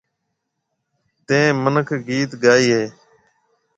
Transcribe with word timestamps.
تين 1.25 1.49
مِنک 1.63 1.89
گِيت 2.07 2.31
گائي 2.43 2.67
هيَ۔ 2.77 2.83